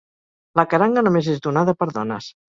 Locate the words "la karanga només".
0.59-1.31